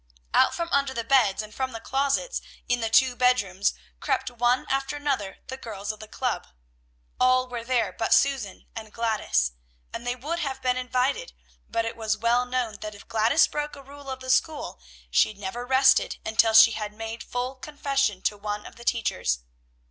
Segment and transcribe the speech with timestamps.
[0.33, 4.65] Out from under the beds and from the closets in the two bedrooms crept one
[4.67, 6.47] after another the girls of the club.
[7.19, 9.51] All were there but Susan and Gladys;
[9.93, 11.33] and they would have been invited,
[11.69, 14.79] but it was well known that if Gladys broke a rule of the school,
[15.11, 19.41] she never rested until she had made full confession to one of the teachers.